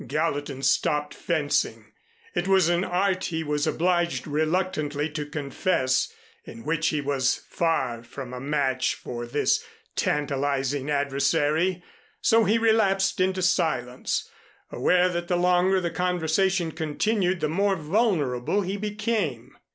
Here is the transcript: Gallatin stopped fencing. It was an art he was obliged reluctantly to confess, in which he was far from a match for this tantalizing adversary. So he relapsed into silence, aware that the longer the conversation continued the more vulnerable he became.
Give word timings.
Gallatin 0.07 0.63
stopped 0.63 1.13
fencing. 1.13 1.91
It 2.33 2.47
was 2.47 2.69
an 2.69 2.83
art 2.83 3.25
he 3.25 3.43
was 3.43 3.67
obliged 3.67 4.25
reluctantly 4.25 5.11
to 5.11 5.27
confess, 5.27 6.11
in 6.43 6.63
which 6.65 6.87
he 6.87 6.99
was 7.01 7.35
far 7.51 8.01
from 8.01 8.33
a 8.33 8.39
match 8.39 8.95
for 8.95 9.27
this 9.27 9.63
tantalizing 9.95 10.89
adversary. 10.89 11.83
So 12.19 12.45
he 12.45 12.57
relapsed 12.57 13.19
into 13.19 13.43
silence, 13.43 14.27
aware 14.71 15.07
that 15.07 15.27
the 15.27 15.35
longer 15.37 15.79
the 15.79 15.91
conversation 15.91 16.71
continued 16.71 17.39
the 17.39 17.47
more 17.47 17.75
vulnerable 17.75 18.61
he 18.63 18.77
became. 18.77 19.55